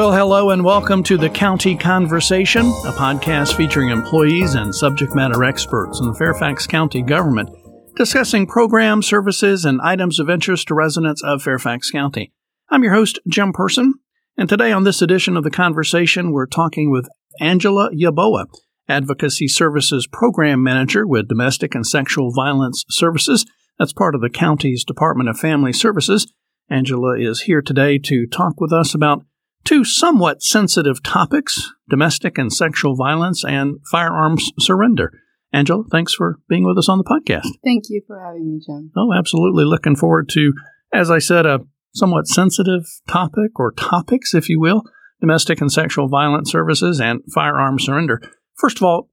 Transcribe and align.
Well, 0.00 0.12
hello 0.12 0.48
and 0.48 0.64
welcome 0.64 1.02
to 1.02 1.18
the 1.18 1.28
County 1.28 1.76
Conversation, 1.76 2.64
a 2.64 2.92
podcast 2.92 3.54
featuring 3.54 3.90
employees 3.90 4.54
and 4.54 4.74
subject 4.74 5.14
matter 5.14 5.44
experts 5.44 6.00
in 6.00 6.06
the 6.06 6.14
Fairfax 6.14 6.66
County 6.66 7.02
government 7.02 7.50
discussing 7.96 8.46
programs, 8.46 9.06
services, 9.06 9.66
and 9.66 9.78
items 9.82 10.18
of 10.18 10.30
interest 10.30 10.68
to 10.68 10.74
residents 10.74 11.22
of 11.22 11.42
Fairfax 11.42 11.90
County. 11.90 12.32
I'm 12.70 12.82
your 12.82 12.94
host, 12.94 13.18
Jim 13.28 13.52
Person, 13.52 13.92
and 14.38 14.48
today 14.48 14.72
on 14.72 14.84
this 14.84 15.02
edition 15.02 15.36
of 15.36 15.44
the 15.44 15.50
conversation, 15.50 16.32
we're 16.32 16.46
talking 16.46 16.90
with 16.90 17.06
Angela 17.38 17.90
Yaboa, 17.94 18.46
Advocacy 18.88 19.48
Services 19.48 20.08
Program 20.10 20.62
Manager 20.62 21.06
with 21.06 21.28
Domestic 21.28 21.74
and 21.74 21.86
Sexual 21.86 22.32
Violence 22.32 22.86
Services. 22.88 23.44
That's 23.78 23.92
part 23.92 24.14
of 24.14 24.22
the 24.22 24.30
county's 24.30 24.82
Department 24.82 25.28
of 25.28 25.38
Family 25.38 25.74
Services. 25.74 26.32
Angela 26.70 27.20
is 27.20 27.42
here 27.42 27.60
today 27.60 27.98
to 27.98 28.26
talk 28.26 28.62
with 28.62 28.72
us 28.72 28.94
about 28.94 29.24
two 29.64 29.84
somewhat 29.84 30.42
sensitive 30.42 31.02
topics 31.02 31.72
domestic 31.88 32.38
and 32.38 32.52
sexual 32.52 32.94
violence 32.94 33.44
and 33.44 33.78
firearms 33.90 34.50
surrender. 34.58 35.12
Angela, 35.52 35.82
thanks 35.90 36.14
for 36.14 36.38
being 36.48 36.64
with 36.64 36.78
us 36.78 36.88
on 36.88 36.98
the 36.98 37.04
podcast. 37.04 37.48
Thank 37.64 37.84
you 37.88 38.02
for 38.06 38.24
having 38.24 38.52
me, 38.52 38.60
Jim. 38.64 38.92
Oh, 38.96 39.12
absolutely. 39.12 39.64
Looking 39.64 39.96
forward 39.96 40.28
to, 40.30 40.52
as 40.92 41.10
I 41.10 41.18
said, 41.18 41.44
a 41.46 41.60
somewhat 41.92 42.28
sensitive 42.28 42.84
topic 43.08 43.58
or 43.58 43.72
topics, 43.72 44.34
if 44.34 44.48
you 44.48 44.60
will 44.60 44.84
domestic 45.20 45.60
and 45.60 45.70
sexual 45.70 46.08
violence 46.08 46.50
services 46.50 47.00
and 47.00 47.20
firearm 47.32 47.78
surrender. 47.78 48.20
First 48.56 48.78
of 48.78 48.82
all, 48.82 49.10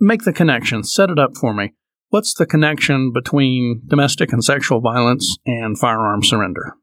make 0.00 0.24
the 0.24 0.32
connection, 0.32 0.82
set 0.82 1.10
it 1.10 1.18
up 1.18 1.36
for 1.36 1.54
me. 1.54 1.74
What's 2.10 2.34
the 2.34 2.46
connection 2.46 3.12
between 3.12 3.82
domestic 3.86 4.32
and 4.32 4.42
sexual 4.42 4.80
violence 4.80 5.36
and 5.46 5.78
firearm 5.78 6.24
surrender? 6.24 6.74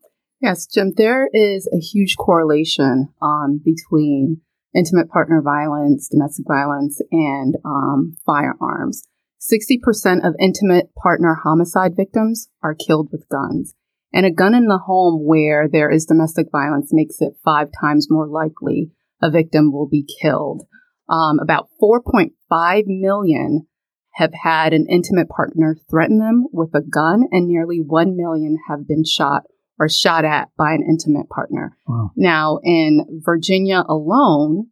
Yes, 0.46 0.68
Jim, 0.68 0.94
there 0.96 1.28
is 1.34 1.68
a 1.74 1.80
huge 1.80 2.18
correlation 2.18 3.10
um, 3.20 3.60
between 3.66 4.42
intimate 4.76 5.10
partner 5.10 5.42
violence, 5.42 6.08
domestic 6.08 6.46
violence, 6.48 7.02
and 7.12 7.56
um, 7.66 8.16
firearms. 8.28 9.08
60% 9.42 10.24
of 10.24 10.36
intimate 10.40 10.94
partner 10.94 11.36
homicide 11.44 11.96
victims 11.98 12.50
are 12.62 12.76
killed 12.76 13.10
with 13.12 13.28
guns. 13.28 13.74
And 14.14 14.24
a 14.24 14.32
gun 14.32 14.54
in 14.54 14.68
the 14.68 14.84
home 14.86 15.26
where 15.26 15.68
there 15.68 15.90
is 15.90 16.06
domestic 16.06 16.52
violence 16.52 16.94
makes 16.94 17.16
it 17.22 17.34
five 17.44 17.70
times 17.82 18.06
more 18.12 18.28
likely 18.28 18.92
a 19.24 19.32
victim 19.32 19.72
will 19.72 19.90
be 19.90 20.08
killed. 20.22 20.68
Um, 21.10 21.40
about 21.40 21.70
4.5 21.82 22.84
million 22.86 23.66
have 24.14 24.34
had 24.44 24.74
an 24.74 24.86
intimate 24.88 25.28
partner 25.28 25.76
threaten 25.90 26.20
them 26.20 26.46
with 26.54 26.70
a 26.76 26.84
gun, 26.84 27.24
and 27.32 27.48
nearly 27.48 27.80
1 27.80 28.16
million 28.16 28.60
have 28.70 28.88
been 28.88 29.04
shot 29.04 29.46
or 29.80 29.90
shot 29.90 30.26
at 30.26 30.50
by 30.58 30.74
an 30.74 30.86
intimate 30.88 31.30
partner. 31.30 31.78
Wow. 31.88 32.12
Now, 32.16 32.60
in 32.64 33.22
Virginia 33.24 33.84
alone, 33.88 34.68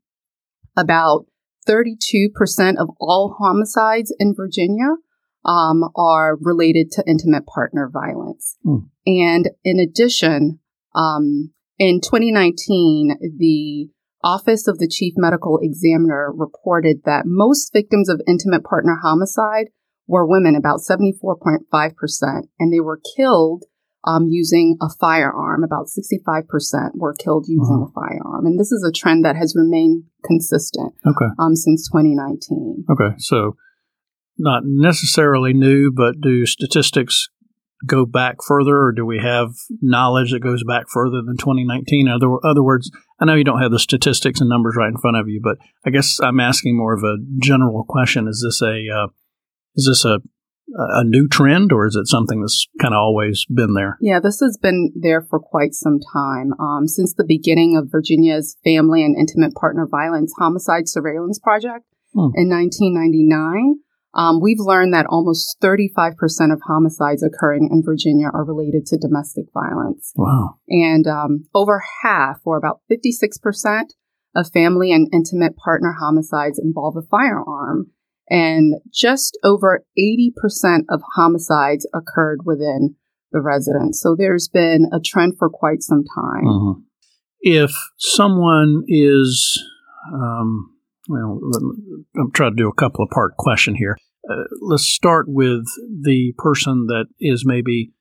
about 0.78 1.26
32% 1.68 2.30
of 2.78 2.90
all 3.00 3.36
homicides 3.40 4.14
in 4.20 4.34
Virginia 4.36 4.96
um, 5.46 5.84
are 5.96 6.38
related 6.40 6.92
to 6.92 7.04
intimate 7.08 7.46
partner 7.46 7.90
violence. 7.92 8.58
Mm. 8.66 8.90
And 9.06 9.50
in 9.64 9.80
addition, 9.80 10.59
um, 10.96 11.52
in 11.78 12.00
2019, 12.02 13.18
the 13.38 13.90
Office 14.24 14.68
of 14.68 14.78
the 14.78 14.88
Chief 14.88 15.14
Medical 15.18 15.59
Examiner 15.62 16.31
reported 16.34 17.02
that 17.06 17.24
most 17.26 17.74
victims 17.74 18.08
of 18.08 18.22
intimate 18.26 18.64
partner 18.64 18.98
homicide 19.04 19.68
were 20.08 20.26
women, 20.26 20.56
about 20.56 20.80
74.5%, 20.80 22.48
and 22.59 22.74
they 22.74 22.80
were 22.80 23.02
killed 23.18 23.66
um, 24.06 24.28
using 24.30 24.78
a 24.81 24.90
firearm. 25.00 25.64
About 25.64 25.88
65% 25.88 26.91
were 26.96 27.14
killed 27.14 27.46
using 27.47 27.75
uh-huh. 27.75 27.86
a 27.86 27.94
firearm. 27.94 28.46
And 28.46 28.59
this 28.59 28.72
is 28.72 28.84
a 28.84 28.91
trend 28.91 29.25
that 29.25 29.36
has 29.36 29.56
remained 29.56 30.03
consistent 30.25 30.94
okay. 31.06 31.31
um, 31.40 31.56
since 31.56 31.90
2019. 31.90 32.86
Okay. 32.90 33.16
So, 33.18 33.56
not 34.38 34.64
necessarily 34.66 35.53
new, 35.53 35.91
but 35.91 36.19
do 36.22 36.46
statistics 36.46 37.30
go 37.86 38.06
back 38.06 38.38
further, 38.46 38.78
or 38.78 38.91
do 38.91 39.06
we 39.06 39.19
have 39.19 39.50
knowledge 39.81 40.31
that 40.31 40.40
goes 40.40 40.64
back 40.64 40.85
further 40.90 41.22
than 41.25 41.38
2019? 41.38 42.08
In 42.08 42.14
other, 42.14 42.34
other 42.44 42.64
words, 42.64 42.90
I 43.20 43.25
know 43.25 43.35
you 43.35 43.44
don't 43.44 43.62
have 43.62 43.72
the 43.72 43.80
statistics 43.80 44.40
and 44.40 44.50
numbers 44.50 44.75
right 44.78 44.88
in 44.88 44.97
front 44.97 45.18
of 45.18 45.28
you, 45.28 45.40
but 45.44 45.58
I 45.85 45.90
guess 45.90 46.20
I'm 46.22 46.40
asking 46.40 46.78
more 46.78 46.94
of 46.94 47.03
a 47.03 47.18
general 47.40 47.84
question. 47.88 48.28
Is 48.28 48.44
this 48.46 48.62
a 48.62 48.88
uh, 48.94 49.08
is 49.75 49.88
this 49.90 50.06
a 50.06 50.20
a 50.74 51.03
new 51.03 51.28
trend, 51.28 51.72
or 51.72 51.85
is 51.85 51.96
it 51.96 52.07
something 52.07 52.41
that's 52.41 52.68
kind 52.81 52.94
of 52.94 53.00
always 53.00 53.46
been 53.46 53.74
there? 53.74 53.97
Yeah, 54.01 54.19
this 54.19 54.40
has 54.40 54.57
been 54.62 54.91
there 54.96 55.22
for 55.22 55.40
quite 55.40 55.74
some 55.74 56.00
time. 56.13 56.53
Um, 56.59 56.88
since 56.88 57.13
the 57.13 57.25
beginning 57.28 57.78
of 57.78 57.91
Virginia's 57.91 58.57
Family 58.63 59.03
and 59.03 59.18
Intimate 59.18 59.53
Partner 59.53 59.88
Violence 59.90 60.34
Homicide 60.40 60.88
Surveillance 60.88 61.40
Project 61.40 61.85
hmm. 62.13 62.31
in 62.35 62.50
1999, 62.50 63.75
um, 64.16 64.41
we've 64.41 64.59
learned 64.59 64.94
that 64.94 65.07
almost 65.07 65.57
35% 65.62 66.13
of 66.53 66.62
homicides 66.68 67.23
occurring 67.23 67.69
in 67.72 67.81
Virginia 67.84 68.28
are 68.31 68.46
related 68.46 68.85
to 68.88 68.97
domestic 68.97 69.46
violence. 69.53 70.13
Wow. 70.16 70.59
And 70.69 71.07
um, 71.07 71.46
over 71.53 71.81
half, 72.03 72.38
or 72.46 72.57
about 72.57 72.81
56%, 72.91 73.85
of 74.35 74.52
family 74.52 74.91
and 74.91 75.07
intimate 75.13 75.56
partner 75.56 75.96
homicides 76.00 76.59
involve 76.59 76.96
a 76.97 77.02
firearm 77.02 77.91
and 78.29 78.75
just 78.91 79.38
over 79.44 79.84
80% 79.97 80.84
of 80.89 81.01
homicides 81.16 81.88
occurred 81.94 82.39
within 82.45 82.95
the 83.31 83.41
residence. 83.41 84.00
So 84.01 84.16
there's 84.17 84.47
been 84.47 84.89
a 84.94 85.00
trend 85.00 85.34
for 85.38 85.50
quite 85.50 85.81
some 85.81 86.03
time. 86.16 86.47
Uh-huh. 86.47 86.79
If 87.41 87.72
someone 87.97 88.84
is, 88.88 89.61
um, 90.13 90.69
well, 91.09 91.39
I'm 92.16 92.31
trying 92.31 92.51
to 92.51 92.63
do 92.63 92.69
a 92.69 92.73
couple 92.73 93.03
of 93.03 93.09
part 93.09 93.35
question 93.38 93.75
here. 93.75 93.97
Uh, 94.29 94.44
let's 94.61 94.88
start 94.88 95.25
with 95.28 95.66
the 96.03 96.34
person 96.38 96.85
that 96.88 97.07
is 97.19 97.44
maybe 97.45 97.91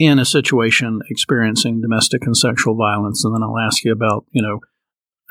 in 0.00 0.18
a 0.18 0.24
situation 0.24 1.00
experiencing 1.08 1.80
domestic 1.80 2.22
and 2.24 2.36
sexual 2.36 2.76
violence, 2.76 3.24
and 3.24 3.34
then 3.34 3.42
I'll 3.44 3.58
ask 3.58 3.84
you 3.84 3.92
about, 3.92 4.24
you 4.32 4.42
know, 4.42 4.58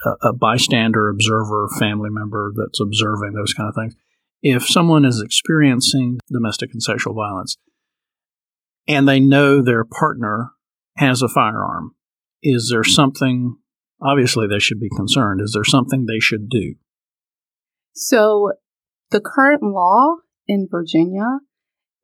a, 0.05 0.29
a 0.29 0.33
bystander, 0.33 1.09
observer, 1.09 1.67
family 1.77 2.09
member 2.09 2.53
that's 2.55 2.79
observing 2.79 3.33
those 3.33 3.53
kind 3.53 3.67
of 3.67 3.75
things 3.75 3.95
if 4.41 4.67
someone 4.67 5.05
is 5.05 5.21
experiencing 5.21 6.19
domestic 6.31 6.71
and 6.73 6.81
sexual 6.81 7.13
violence 7.13 7.57
and 8.87 9.07
they 9.07 9.19
know 9.19 9.61
their 9.61 9.83
partner 9.83 10.51
has 10.97 11.21
a 11.21 11.27
firearm, 11.27 11.95
is 12.41 12.69
there 12.71 12.83
something, 12.83 13.57
obviously, 14.01 14.47
they 14.47 14.59
should 14.59 14.79
be 14.79 14.89
concerned. 14.95 15.41
Is 15.41 15.53
there 15.53 15.63
something 15.63 16.05
they 16.05 16.19
should 16.19 16.49
do? 16.49 16.75
So, 17.93 18.53
the 19.09 19.21
current 19.21 19.63
law 19.63 20.17
in 20.47 20.67
Virginia 20.69 21.39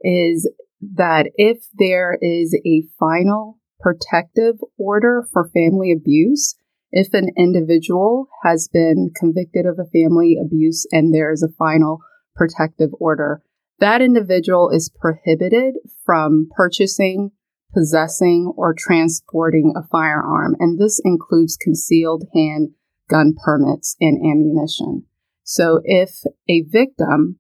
is 0.02 0.50
that 0.96 1.30
if 1.36 1.66
there 1.74 2.18
is 2.22 2.58
a 2.66 2.84
final 3.00 3.60
protective 3.80 4.56
order 4.78 5.26
for 5.32 5.50
family 5.50 5.92
abuse, 5.92 6.56
if 6.92 7.14
an 7.14 7.30
individual 7.38 8.28
has 8.44 8.70
been 8.72 9.12
convicted 9.16 9.66
of 9.66 9.80
a 9.80 9.90
family 9.90 10.38
abuse 10.44 10.88
and 10.92 11.14
there 11.14 11.32
is 11.32 11.44
a 11.44 11.54
final 11.58 12.00
protective 12.36 12.92
order, 13.00 13.42
that 13.80 14.02
individual 14.02 14.70
is 14.70 14.92
prohibited 15.00 15.76
from 16.06 16.48
purchasing, 16.56 17.32
possessing, 17.74 18.54
or 18.56 18.74
transporting 18.78 19.74
a 19.76 19.86
firearm. 19.88 20.56
And 20.60 20.80
this 20.80 21.02
includes 21.04 21.58
concealed 21.58 22.24
handgun 22.34 23.36
permits 23.44 23.96
and 24.00 24.18
ammunition. 24.18 25.06
So 25.44 25.82
if 25.84 26.24
a 26.50 26.62
victim 26.62 27.40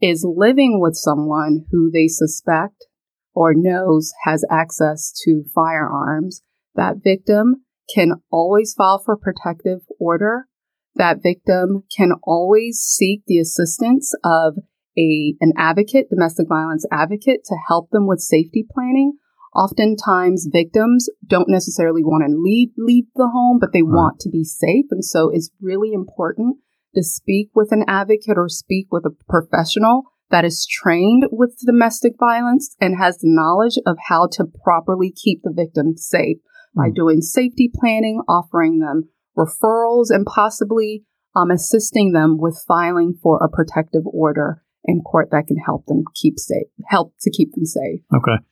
is 0.00 0.26
living 0.26 0.80
with 0.80 0.94
someone 0.96 1.64
who 1.70 1.90
they 1.90 2.08
suspect 2.08 2.86
or 3.34 3.54
knows 3.54 4.12
has 4.24 4.44
access 4.50 5.12
to 5.24 5.44
firearms, 5.54 6.42
that 6.74 7.02
victim 7.02 7.64
can 7.94 8.14
always 8.30 8.74
file 8.74 9.00
for 9.02 9.16
protective 9.16 9.80
order 9.98 10.48
that 10.96 11.22
victim 11.22 11.84
can 11.96 12.12
always 12.22 12.78
seek 12.78 13.22
the 13.26 13.38
assistance 13.38 14.12
of 14.24 14.56
a, 14.96 15.34
an 15.40 15.52
advocate, 15.56 16.10
domestic 16.10 16.46
violence 16.48 16.86
advocate 16.92 17.44
to 17.44 17.56
help 17.68 17.90
them 17.90 18.06
with 18.06 18.20
safety 18.20 18.64
planning. 18.70 19.14
Oftentimes 19.54 20.48
victims 20.50 21.08
don't 21.26 21.48
necessarily 21.48 22.02
want 22.02 22.24
to 22.26 22.34
leave, 22.34 22.70
leave 22.76 23.04
the 23.14 23.28
home, 23.32 23.58
but 23.60 23.72
they 23.72 23.82
right. 23.82 23.94
want 23.94 24.20
to 24.20 24.30
be 24.30 24.44
safe. 24.44 24.86
And 24.90 25.04
so 25.04 25.30
it's 25.32 25.50
really 25.60 25.92
important 25.92 26.56
to 26.94 27.02
speak 27.02 27.50
with 27.54 27.72
an 27.72 27.84
advocate 27.88 28.36
or 28.36 28.48
speak 28.48 28.86
with 28.90 29.04
a 29.04 29.14
professional 29.28 30.04
that 30.30 30.44
is 30.44 30.66
trained 30.66 31.24
with 31.30 31.58
domestic 31.64 32.14
violence 32.18 32.74
and 32.80 32.96
has 32.98 33.18
the 33.18 33.28
knowledge 33.28 33.78
of 33.86 33.96
how 34.08 34.26
to 34.32 34.46
properly 34.64 35.12
keep 35.12 35.42
the 35.42 35.52
victim 35.54 35.96
safe 35.96 36.38
by 36.74 36.86
hmm. 36.86 36.94
doing 36.94 37.20
safety 37.20 37.70
planning, 37.72 38.22
offering 38.28 38.78
them 38.78 39.10
referrals, 39.36 40.06
and 40.10 40.26
possibly 40.26 41.04
um, 41.34 41.50
assisting 41.50 42.12
them 42.12 42.38
with 42.38 42.62
filing 42.66 43.14
for 43.22 43.42
a 43.42 43.48
protective 43.48 44.02
order 44.06 44.62
in 44.84 45.00
court 45.00 45.28
that 45.30 45.46
can 45.46 45.56
help 45.56 45.86
them 45.86 46.04
keep 46.14 46.38
safe, 46.38 46.66
help 46.88 47.14
to 47.20 47.30
keep 47.30 47.52
them 47.54 47.64
safe. 47.64 48.00
Okay. 48.14 48.42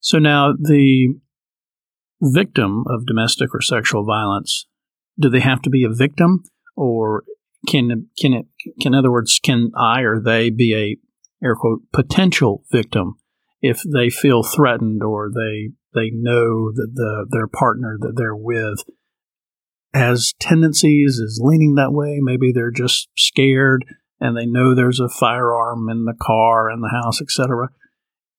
So 0.00 0.18
now 0.18 0.52
the 0.52 1.14
victim 2.20 2.84
of 2.88 3.06
domestic 3.06 3.54
or 3.54 3.60
sexual 3.60 4.04
violence 4.04 4.66
do 5.20 5.30
they 5.30 5.40
have 5.40 5.62
to 5.62 5.70
be 5.70 5.84
a 5.84 5.94
victim, 5.94 6.44
or 6.76 7.24
can 7.66 8.08
can 8.18 8.32
it 8.32 8.46
can 8.80 8.92
in 8.92 8.98
other 8.98 9.10
words 9.10 9.40
can 9.42 9.70
I 9.76 10.02
or 10.02 10.20
they 10.20 10.50
be 10.50 10.74
a 10.74 11.44
air 11.44 11.54
quote 11.54 11.80
potential 11.92 12.64
victim 12.70 13.16
if 13.62 13.82
they 13.82 14.10
feel 14.10 14.42
threatened 14.42 15.02
or 15.02 15.30
they 15.34 15.70
they 15.94 16.10
know 16.12 16.70
that 16.72 16.92
the 16.94 17.26
their 17.30 17.46
partner 17.46 17.96
that 18.00 18.14
they're 18.16 18.36
with 18.36 18.84
has 19.96 20.34
tendencies 20.38 21.18
is 21.18 21.40
leaning 21.42 21.74
that 21.74 21.92
way. 21.92 22.18
Maybe 22.20 22.52
they're 22.52 22.70
just 22.70 23.08
scared 23.16 23.84
and 24.20 24.36
they 24.36 24.46
know 24.46 24.74
there's 24.74 25.00
a 25.00 25.08
firearm 25.08 25.88
in 25.88 26.04
the 26.04 26.16
car 26.20 26.70
in 26.70 26.80
the 26.80 26.88
house, 26.88 27.20
etc. 27.20 27.68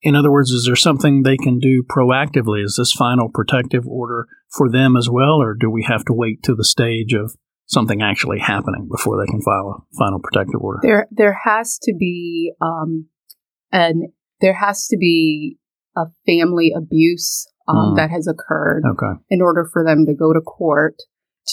In 0.02 0.16
other 0.16 0.32
words, 0.32 0.52
is 0.52 0.66
there 0.66 0.76
something 0.76 1.24
they 1.24 1.38
can 1.38 1.60
do 1.60 1.84
proactively? 1.84 2.64
Is 2.64 2.76
this 2.78 2.94
final 2.94 3.30
protective 3.30 3.88
order 3.88 4.28
for 4.50 4.70
them 4.70 4.96
as 4.96 5.10
well, 5.10 5.42
or 5.42 5.54
do 5.54 5.70
we 5.70 5.84
have 5.84 6.06
to 6.06 6.14
wait 6.14 6.44
to 6.44 6.56
the 6.56 6.64
stage 6.64 7.14
of 7.14 7.36
something 7.66 8.02
actually 8.02 8.40
happening 8.40 8.88
before 8.90 9.20
they 9.20 9.30
can 9.30 9.42
file 9.42 9.86
a 9.92 9.96
final 9.98 10.20
protective 10.20 10.62
order? 10.62 10.80
There, 10.82 11.08
there 11.12 11.38
has 11.44 11.78
to 11.84 11.94
be, 11.98 12.54
um, 12.62 13.08
and 13.72 14.10
there 14.40 14.54
has 14.54 14.88
to 14.88 14.98
be 14.98 15.58
a 15.96 16.06
family 16.26 16.72
abuse 16.76 17.48
um, 17.68 17.76
mm. 17.76 17.96
that 17.98 18.12
has 18.12 18.28
occurred 18.28 18.84
okay. 18.92 19.20
in 19.30 19.42
order 19.42 19.68
for 19.72 19.84
them 19.84 20.06
to 20.06 20.14
go 20.14 20.32
to 20.32 20.42
court 20.42 20.96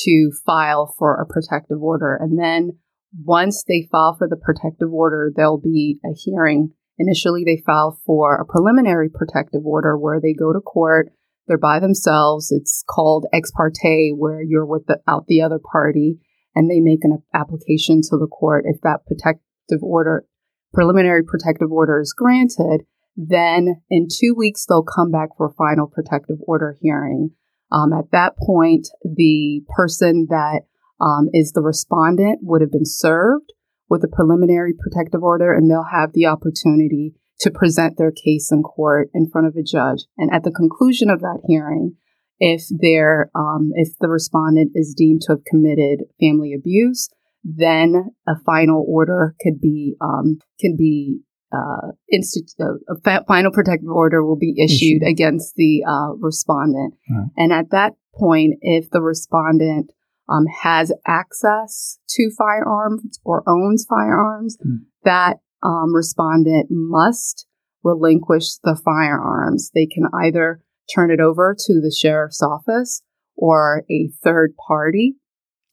to 0.03 0.33
file 0.45 0.95
for 0.99 1.15
a 1.15 1.27
protective 1.27 1.81
order, 1.81 2.15
and 2.15 2.39
then 2.39 2.79
once 3.23 3.65
they 3.67 3.89
file 3.91 4.17
for 4.17 4.29
the 4.29 4.37
protective 4.37 4.93
order, 4.93 5.33
there'll 5.35 5.61
be 5.61 5.99
a 6.05 6.15
hearing. 6.15 6.73
Initially, 6.99 7.45
they 7.45 7.63
file 7.65 8.01
for 8.05 8.37
a 8.37 8.47
preliminary 8.47 9.09
protective 9.09 9.65
order 9.65 9.97
where 9.97 10.21
they 10.21 10.33
go 10.33 10.53
to 10.53 10.61
court 10.61 11.13
they're 11.47 11.59
by 11.59 11.79
themselves. 11.81 12.51
It's 12.51 12.85
called 12.89 13.27
ex 13.33 13.51
parte, 13.51 14.13
where 14.17 14.43
you're 14.43 14.67
without 14.67 15.27
the 15.27 15.43
other 15.43 15.59
party, 15.59 16.19
and 16.55 16.71
they 16.71 16.81
make 16.81 17.05
an 17.05 17.23
application 17.35 18.01
to 18.03 18.17
the 18.17 18.27
court. 18.27 18.65
If 18.67 18.81
that 18.83 19.05
protective 19.07 19.83
order, 19.83 20.27
preliminary 20.73 21.23
protective 21.25 21.71
order 21.71 22.01
is 22.01 22.15
granted, 22.17 22.85
then 23.17 23.83
in 23.91 24.09
two 24.11 24.35
weeks 24.37 24.65
they'll 24.67 24.83
come 24.83 25.11
back 25.11 25.31
for 25.37 25.47
a 25.47 25.55
final 25.55 25.87
protective 25.87 26.39
order 26.47 26.77
hearing. 26.81 27.31
Um, 27.73 27.93
at 27.93 28.11
that 28.13 28.37
point, 28.37 28.89
the 29.03 29.63
person 29.77 30.27
that 30.31 30.63
um, 31.01 31.29
is 31.33 31.53
the 31.53 31.63
respondent 31.63 32.41
would 32.43 32.61
have 32.61 32.73
been 32.73 32.87
served 32.87 33.53
with 33.89 34.05
a 34.05 34.09
preliminary 34.09 34.73
protective 34.73 35.23
order, 35.23 35.53
and 35.53 35.71
they'll 35.71 35.89
have 35.91 36.13
the 36.13 36.27
opportunity 36.27 37.15
to 37.41 37.51
present 37.51 37.99
their 37.99 38.13
case 38.13 38.51
in 38.53 38.63
court 38.63 39.11
in 39.13 39.29
front 39.29 39.47
of 39.47 39.57
a 39.57 39.63
judge. 39.63 40.05
And 40.17 40.33
at 40.33 40.45
the 40.45 40.53
conclusion 40.53 41.11
of 41.11 41.21
that 41.21 41.41
hearing, 41.47 41.97
if 42.39 42.63
there, 42.71 43.31
um, 43.35 43.71
if 43.75 43.99
the 44.01 44.09
respondent 44.09 44.73
is 44.75 44.95
deemed 44.97 45.23
to 45.23 45.33
have 45.33 45.45
committed 45.45 46.05
family 46.21 46.53
abuse, 46.55 47.09
then 47.45 48.11
a 48.27 48.35
final 48.45 48.85
order 48.89 49.35
could 49.41 49.61
be 49.61 49.97
um, 50.01 50.39
can 50.59 50.77
be 50.77 51.21
uh, 51.55 51.93
institu- 52.13 52.61
uh, 52.61 52.95
a 52.95 53.01
fa- 53.03 53.25
final 53.29 53.53
protective 53.53 53.89
order 53.89 54.25
will 54.25 54.39
be 54.39 54.55
issued 54.59 55.03
Issue. 55.03 55.11
against 55.11 55.55
the 55.57 55.85
uh, 55.89 56.15
respondent. 56.19 56.95
Right. 57.11 57.29
And 57.37 57.53
at 57.53 57.71
that 57.71 57.93
point, 58.15 58.55
if 58.61 58.91
the 58.91 59.01
respondent 59.01 59.93
um, 60.29 60.47
has 60.63 60.93
access 61.07 61.99
to 62.11 62.31
firearms 62.37 63.19
or 63.25 63.43
owns 63.47 63.87
firearms, 63.89 64.57
mm. 64.65 64.79
that 65.05 65.39
um, 65.63 65.95
respondent 65.95 66.67
must 66.71 67.47
relinquish 67.83 68.57
the 68.63 68.79
firearms. 68.85 69.71
They 69.75 69.87
can 69.87 70.05
either 70.23 70.61
turn 70.95 71.11
it 71.11 71.21
over 71.21 71.55
to 71.59 71.75
the 71.81 71.95
sheriff's 71.97 72.43
office 72.43 73.03
or 73.37 73.85
a 73.91 74.11
third 74.23 74.55
party 74.69 75.17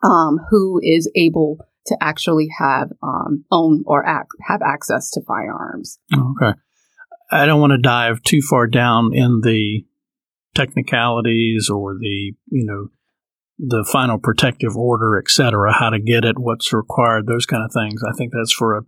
um, 0.04 0.39
who 0.50 0.80
is 0.84 1.10
able 1.16 1.60
to 1.88 1.98
actually 2.01 2.50
have 2.60 2.89
um, 3.01 3.45
own 3.51 3.83
or 3.86 4.06
ac- 4.06 4.28
have 4.48 4.62
access 4.62 5.10
to 5.12 5.22
firearms. 5.22 6.00
Okay. 6.13 6.57
I 7.31 7.45
don't 7.45 7.62
want 7.62 7.72
to 7.72 7.78
dive 7.78 8.22
too 8.24 8.42
far 8.42 8.68
down 8.68 9.12
in 9.13 9.42
the 9.42 9.86
technicalities 10.54 11.69
or 11.69 11.95
the 11.98 12.33
you 12.50 12.66
know 12.66 12.88
the 13.57 13.88
final 13.89 14.18
protective 14.18 14.75
order, 14.75 15.18
et 15.18 15.30
cetera, 15.30 15.72
how 15.72 15.92
to 15.92 16.00
get 16.00 16.25
it, 16.25 16.39
what's 16.39 16.74
required, 16.74 17.28
those 17.28 17.45
kind 17.45 17.63
of 17.63 17.72
things. 17.72 18.01
I 18.04 18.12
think 18.18 18.34
that's 18.34 18.51
for 18.51 18.75
a 18.75 18.81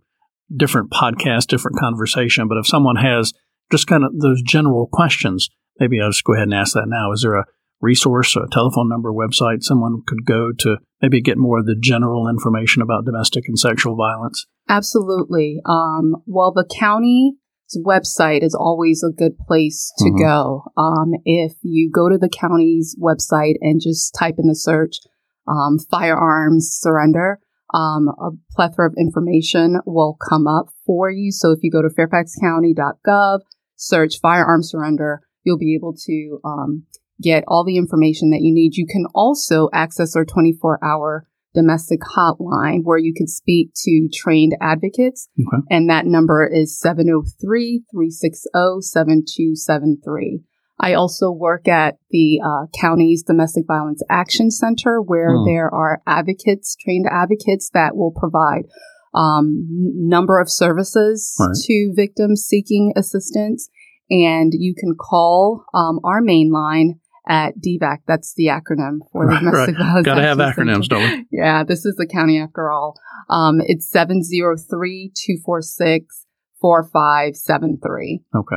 different 0.54 0.90
podcast, 0.90 1.46
different 1.46 1.78
conversation. 1.78 2.48
But 2.48 2.58
if 2.58 2.66
someone 2.66 2.96
has 2.96 3.32
just 3.70 3.86
kind 3.86 4.04
of 4.04 4.18
those 4.18 4.42
general 4.42 4.88
questions, 4.92 5.48
maybe 5.78 6.00
I'll 6.00 6.10
just 6.10 6.24
go 6.24 6.34
ahead 6.34 6.44
and 6.44 6.54
ask 6.54 6.74
that 6.74 6.88
now. 6.88 7.12
Is 7.12 7.22
there 7.22 7.36
a 7.36 7.44
resource, 7.84 8.34
a 8.36 8.46
telephone 8.50 8.88
number, 8.88 9.12
website 9.12 9.62
someone 9.62 10.02
could 10.06 10.24
go 10.24 10.50
to 10.58 10.78
maybe 11.00 11.20
get 11.20 11.38
more 11.38 11.58
of 11.58 11.66
the 11.66 11.76
general 11.78 12.28
information 12.28 12.82
about 12.82 13.04
domestic 13.04 13.44
and 13.46 13.58
sexual 13.58 13.94
violence? 13.94 14.46
Absolutely. 14.68 15.60
Um, 15.66 16.16
well, 16.26 16.52
the 16.52 16.68
county's 16.78 17.34
website 17.86 18.42
is 18.42 18.54
always 18.54 19.04
a 19.04 19.12
good 19.12 19.36
place 19.46 19.92
to 19.98 20.06
mm-hmm. 20.06 20.22
go. 20.22 20.64
Um, 20.76 21.12
if 21.24 21.52
you 21.62 21.90
go 21.94 22.08
to 22.08 22.18
the 22.18 22.28
county's 22.28 22.96
website 23.00 23.54
and 23.60 23.80
just 23.80 24.14
type 24.18 24.36
in 24.38 24.48
the 24.48 24.56
search 24.56 24.96
um, 25.46 25.78
firearms 25.90 26.76
surrender, 26.80 27.40
um, 27.74 28.08
a 28.08 28.30
plethora 28.52 28.88
of 28.88 28.94
information 28.98 29.80
will 29.84 30.16
come 30.28 30.46
up 30.46 30.66
for 30.86 31.10
you. 31.10 31.32
So 31.32 31.50
if 31.50 31.58
you 31.62 31.70
go 31.70 31.82
to 31.82 31.88
fairfaxcounty.gov, 31.88 33.40
search 33.76 34.20
firearms 34.20 34.70
surrender, 34.70 35.22
you'll 35.42 35.58
be 35.58 35.74
able 35.74 35.94
to 36.06 36.38
um, 36.44 36.84
get 37.22 37.44
all 37.46 37.64
the 37.64 37.76
information 37.76 38.30
that 38.30 38.42
you 38.42 38.52
need. 38.52 38.76
You 38.76 38.86
can 38.86 39.06
also 39.14 39.68
access 39.72 40.16
our 40.16 40.24
24 40.24 40.84
hour 40.84 41.26
domestic 41.54 42.00
hotline 42.16 42.80
where 42.82 42.98
you 42.98 43.14
can 43.14 43.28
speak 43.28 43.70
to 43.76 44.08
trained 44.12 44.54
advocates. 44.60 45.28
Okay. 45.40 45.62
And 45.70 45.88
that 45.88 46.04
number 46.04 46.48
is 46.52 46.78
703 46.78 47.84
360 47.90 48.48
7273. 48.80 50.42
I 50.80 50.94
also 50.94 51.30
work 51.30 51.68
at 51.68 51.98
the 52.10 52.40
uh, 52.44 52.66
county's 52.78 53.22
Domestic 53.22 53.64
Violence 53.66 54.02
Action 54.10 54.50
Center, 54.50 55.00
where 55.00 55.30
mm. 55.30 55.46
there 55.46 55.72
are 55.72 56.02
advocates, 56.04 56.76
trained 56.76 57.06
advocates 57.10 57.70
that 57.72 57.96
will 57.96 58.10
provide 58.10 58.64
um, 59.14 59.66
number 59.68 60.40
of 60.40 60.50
services 60.50 61.36
right. 61.38 61.54
to 61.66 61.92
victims 61.94 62.42
seeking 62.42 62.92
assistance. 62.96 63.68
And 64.10 64.52
you 64.52 64.74
can 64.76 64.96
call 64.96 65.64
um, 65.72 66.00
our 66.04 66.20
main 66.20 66.50
line 66.52 67.00
at 67.28 67.54
DVAC. 67.58 67.98
That's 68.06 68.34
the 68.34 68.46
acronym 68.46 68.98
for 69.12 69.26
the 69.26 69.34
Domestic 69.38 69.76
right. 69.78 69.86
Violence. 69.86 70.04
Got 70.04 70.14
to 70.16 70.22
have 70.22 70.38
acronyms, 70.38 70.88
don't 70.88 71.02
we? 71.02 71.26
Yeah, 71.30 71.64
this 71.64 71.84
is 71.84 71.96
the 71.96 72.06
county 72.06 72.38
after 72.38 72.70
all. 72.70 72.98
Um, 73.30 73.60
it's 73.60 73.88
703 73.88 75.12
246 75.14 76.26
4573. 76.60 78.20
Okay 78.34 78.56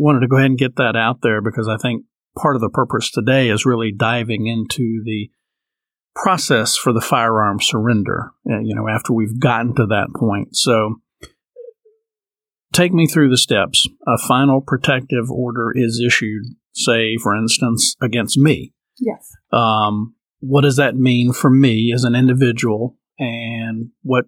wanted 0.00 0.20
to 0.20 0.28
go 0.28 0.36
ahead 0.36 0.50
and 0.50 0.58
get 0.58 0.76
that 0.76 0.96
out 0.96 1.20
there 1.22 1.42
because 1.42 1.68
I 1.68 1.76
think 1.76 2.04
part 2.36 2.56
of 2.56 2.62
the 2.62 2.70
purpose 2.70 3.10
today 3.10 3.50
is 3.50 3.66
really 3.66 3.92
diving 3.92 4.46
into 4.46 5.02
the 5.04 5.30
process 6.16 6.76
for 6.76 6.92
the 6.92 7.00
firearm 7.00 7.60
surrender, 7.60 8.32
uh, 8.50 8.60
you 8.60 8.74
know, 8.74 8.88
after 8.88 9.12
we've 9.12 9.38
gotten 9.38 9.74
to 9.76 9.86
that 9.86 10.08
point. 10.16 10.56
So, 10.56 10.96
take 12.72 12.92
me 12.92 13.06
through 13.06 13.30
the 13.30 13.38
steps. 13.38 13.86
A 14.06 14.18
final 14.18 14.60
protective 14.60 15.30
order 15.30 15.72
is 15.74 16.02
issued, 16.04 16.44
say, 16.72 17.16
for 17.16 17.34
instance, 17.34 17.96
against 18.02 18.38
me. 18.38 18.72
Yes. 18.98 19.30
Um, 19.52 20.14
what 20.40 20.62
does 20.62 20.76
that 20.76 20.96
mean 20.96 21.32
for 21.32 21.50
me 21.50 21.92
as 21.94 22.04
an 22.04 22.14
individual, 22.14 22.96
and 23.18 23.90
what 24.02 24.26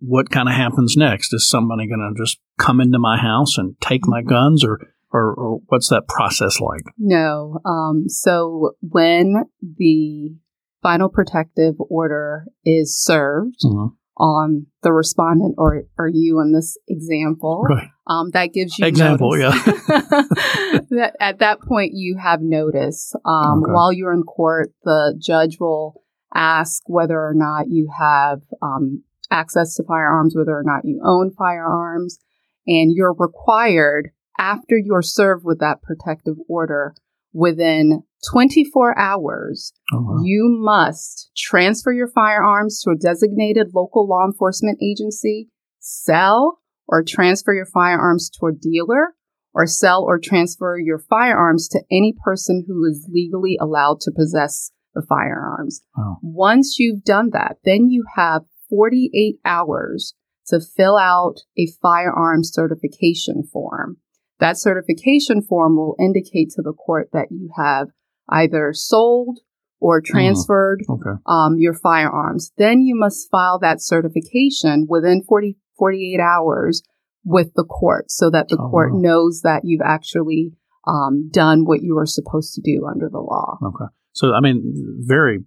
what 0.00 0.30
kind 0.30 0.48
of 0.48 0.54
happens 0.54 0.96
next? 0.96 1.32
Is 1.32 1.48
somebody 1.48 1.86
going 1.86 2.00
to 2.00 2.20
just 2.20 2.38
come 2.58 2.80
into 2.80 2.98
my 2.98 3.16
house 3.16 3.56
and 3.56 3.80
take 3.80 4.06
my 4.06 4.22
guns, 4.22 4.64
or 4.64 4.80
or, 5.12 5.32
or 5.34 5.60
what's 5.68 5.88
that 5.90 6.08
process 6.08 6.60
like? 6.60 6.82
No. 6.98 7.60
Um, 7.64 8.08
so 8.08 8.72
when 8.80 9.44
the 9.62 10.34
final 10.82 11.08
protective 11.08 11.74
order 11.78 12.46
is 12.64 13.00
served 13.00 13.56
mm-hmm. 13.64 13.94
On 14.16 14.66
the 14.82 14.92
respondent 14.92 15.56
or, 15.58 15.82
or 15.98 16.08
you 16.08 16.40
in 16.40 16.52
this 16.52 16.76
example, 16.88 17.64
right. 17.68 17.88
um, 18.06 18.30
that 18.30 18.52
gives 18.52 18.78
you 18.78 18.86
example, 18.86 19.36
notice. 19.36 19.66
yeah. 19.66 19.72
that 20.90 21.14
at 21.20 21.38
that 21.40 21.60
point 21.60 21.92
you 21.94 22.16
have 22.22 22.40
notice. 22.40 23.14
Um, 23.24 23.62
okay. 23.62 23.72
While 23.72 23.92
you're 23.92 24.12
in 24.12 24.22
court, 24.22 24.70
the 24.84 25.18
judge 25.20 25.58
will 25.58 26.02
ask 26.34 26.82
whether 26.86 27.18
or 27.18 27.32
not 27.34 27.66
you 27.68 27.88
have 27.98 28.40
um, 28.62 29.02
access 29.30 29.74
to 29.76 29.84
firearms, 29.84 30.34
whether 30.36 30.56
or 30.56 30.64
not 30.64 30.84
you 30.84 31.00
own 31.04 31.32
firearms, 31.36 32.18
and 32.66 32.92
you're 32.94 33.14
required 33.18 34.10
after 34.38 34.76
you're 34.76 35.02
served 35.02 35.44
with 35.44 35.60
that 35.60 35.82
protective 35.82 36.36
order, 36.48 36.94
within 37.34 38.04
24 38.32 38.98
hours, 38.98 39.72
oh, 39.92 40.00
wow. 40.00 40.22
you 40.22 40.48
must 40.48 41.30
transfer 41.36 41.92
your 41.92 42.08
firearms 42.08 42.80
to 42.82 42.90
a 42.90 42.96
designated 42.96 43.72
local 43.74 44.08
law 44.08 44.24
enforcement 44.24 44.78
agency, 44.82 45.50
sell 45.80 46.60
or 46.88 47.02
transfer 47.02 47.52
your 47.52 47.66
firearms 47.66 48.30
to 48.30 48.46
a 48.46 48.52
dealer, 48.52 49.14
or 49.52 49.66
sell 49.66 50.02
or 50.02 50.18
transfer 50.18 50.78
your 50.78 50.98
firearms 50.98 51.68
to 51.68 51.80
any 51.90 52.14
person 52.24 52.64
who 52.66 52.84
is 52.84 53.08
legally 53.12 53.58
allowed 53.60 54.00
to 54.00 54.12
possess 54.14 54.70
the 54.94 55.04
firearms. 55.08 55.82
Oh. 55.98 56.16
Once 56.22 56.76
you've 56.78 57.04
done 57.04 57.30
that, 57.32 57.56
then 57.64 57.88
you 57.88 58.04
have 58.16 58.42
48 58.70 59.36
hours 59.44 60.14
to 60.46 60.60
fill 60.60 60.96
out 60.96 61.36
a 61.58 61.66
firearm 61.80 62.40
certification 62.42 63.42
form. 63.50 63.98
That 64.40 64.58
certification 64.58 65.42
form 65.42 65.76
will 65.76 65.96
indicate 65.98 66.50
to 66.56 66.62
the 66.62 66.72
court 66.72 67.10
that 67.12 67.28
you 67.30 67.50
have 67.56 67.88
either 68.28 68.72
sold 68.72 69.40
or 69.80 70.00
transferred 70.00 70.82
Okay. 70.88 71.10
um, 71.26 71.56
your 71.58 71.74
firearms. 71.74 72.52
Then 72.56 72.80
you 72.80 72.96
must 72.96 73.28
file 73.30 73.58
that 73.60 73.82
certification 73.82 74.86
within 74.88 75.22
40, 75.22 75.56
48 75.78 76.20
hours 76.20 76.82
with 77.24 77.52
the 77.54 77.64
court 77.64 78.10
so 78.10 78.30
that 78.30 78.48
the 78.48 78.56
Oh, 78.58 78.70
court 78.70 78.92
wow. 78.94 78.98
knows 79.00 79.42
that 79.42 79.62
you've 79.64 79.82
actually 79.84 80.52
um, 80.86 81.28
done 81.30 81.64
what 81.64 81.82
you 81.82 81.94
were 81.94 82.06
supposed 82.06 82.54
to 82.54 82.60
do 82.62 82.86
under 82.86 83.08
the 83.08 83.20
law. 83.20 83.58
Okay. 83.62 83.86
So, 84.12 84.32
I 84.34 84.40
mean, 84.40 85.00
very 85.06 85.44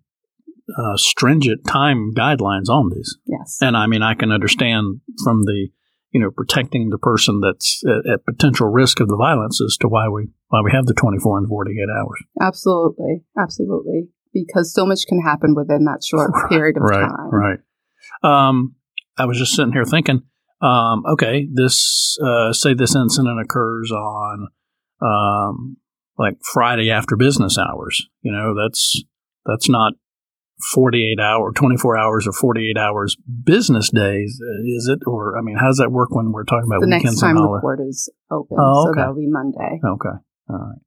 uh, 0.78 0.98
stringent 0.98 1.66
time 1.66 2.14
guidelines 2.16 2.70
on 2.70 2.90
these. 2.94 3.18
Yes. 3.26 3.58
And 3.62 3.78
I 3.78 3.88
mean, 3.88 4.02
I 4.04 4.14
can 4.16 4.32
understand 4.32 5.02
from 5.24 5.44
the, 5.44 5.70
you 6.18 6.24
know, 6.24 6.32
protecting 6.32 6.90
the 6.90 6.98
person 6.98 7.42
that's 7.42 7.84
at, 7.86 8.12
at 8.12 8.26
potential 8.26 8.66
risk 8.66 9.00
of 9.00 9.08
the 9.08 9.16
violence 9.16 9.62
as 9.62 9.78
to 9.78 9.88
why 9.88 10.10
we 10.10 10.28
why 10.48 10.62
we 10.64 10.72
have 10.72 10.88
the 10.88 10.96
24 10.96 11.38
and 11.38 11.48
48 11.48 11.78
hours. 11.96 12.24
Absolutely. 12.42 13.24
Absolutely. 13.40 14.08
Because 14.34 14.74
so 14.74 14.84
much 14.84 15.06
can 15.08 15.22
happen 15.22 15.54
within 15.54 15.86
that 15.86 16.04
short 16.04 16.32
period 16.50 16.78
of 16.78 16.82
right, 16.82 17.02
time. 17.02 17.30
Right. 17.30 17.60
Um, 18.24 18.76
I 19.16 19.26
was 19.26 19.38
just 19.38 19.54
sitting 19.54 19.74
here 19.74 19.86
thinking, 19.86 20.24
um, 20.60 21.04
okay, 21.06 21.48
this 21.54 22.18
uh, 22.20 22.52
say 22.52 22.74
this 22.74 22.96
incident 22.96 23.40
occurs 23.40 23.92
on 23.92 24.48
um, 25.00 25.78
like 26.18 26.38
Friday 26.42 26.90
after 26.90 27.16
business 27.16 27.60
hours. 27.60 28.08
You 28.24 28.32
know, 28.32 28.56
that's 28.60 29.04
that's 29.46 29.70
not 29.70 29.94
48 30.74 31.20
hour 31.20 31.52
24 31.54 31.98
hours 31.98 32.28
or 32.28 32.34
48 32.34 32.78
hours 32.78 33.16
business 33.44 33.92
days 33.92 34.42
uh, 34.42 34.64
is 34.66 34.88
it 34.88 35.00
or 35.06 35.38
i 35.38 35.42
mean 35.42 35.56
how 35.56 35.68
does 35.68 35.78
that 35.78 35.92
work 35.92 36.10
when 36.12 36.32
we're 36.32 36.44
talking 36.46 36.68
about 36.68 36.82
The 36.82 36.88
weekends 36.88 37.06
next 37.06 37.22
time 37.22 37.36
the 37.36 37.60
court 37.62 37.80
is 37.88 38.10
open. 38.32 38.58
Oh, 38.60 38.86
So 38.86 38.90
okay. 38.92 39.02
that'll 39.02 39.16
be 39.16 39.28
Monday. 39.28 39.80
Okay. 39.86 40.18
All 40.50 40.58
right. 40.58 40.80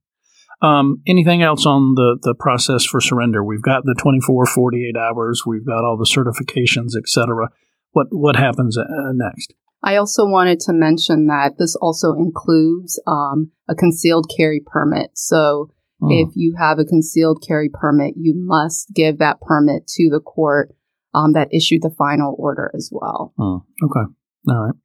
Um, 0.61 1.01
anything 1.07 1.41
else 1.41 1.65
on 1.65 1.95
the, 1.95 2.19
the 2.21 2.35
process 2.37 2.85
for 2.85 3.01
surrender? 3.01 3.43
We've 3.43 3.63
got 3.63 3.83
the 3.83 3.95
24, 3.97 4.45
48 4.45 4.95
hours. 4.95 5.43
We've 5.45 5.65
got 5.65 5.83
all 5.83 5.97
the 5.97 6.05
certifications, 6.05 6.91
et 6.95 7.07
cetera. 7.07 7.49
What, 7.91 8.07
what 8.11 8.35
happens 8.35 8.77
uh, 8.77 8.83
next? 9.13 9.53
I 9.83 9.95
also 9.95 10.25
wanted 10.25 10.59
to 10.61 10.73
mention 10.73 11.25
that 11.27 11.53
this 11.57 11.75
also 11.75 12.13
includes 12.13 13.01
um, 13.07 13.51
a 13.67 13.73
concealed 13.73 14.29
carry 14.35 14.61
permit. 14.63 15.11
So 15.15 15.71
Hmm. 16.01 16.11
if 16.11 16.29
you 16.35 16.55
have 16.57 16.79
a 16.79 16.85
concealed 16.85 17.43
carry 17.47 17.69
permit, 17.69 18.15
you 18.17 18.33
must 18.35 18.91
give 18.93 19.19
that 19.19 19.39
permit 19.39 19.87
to 19.87 20.09
the 20.09 20.19
court 20.19 20.75
um, 21.13 21.33
that 21.33 21.53
issued 21.53 21.83
the 21.83 21.93
final 21.95 22.35
order 22.37 22.71
as 22.75 22.89
well. 22.91 23.33
Hmm. 23.37 23.85
Okay. 23.85 24.11
All 24.49 24.65
right. 24.65 24.75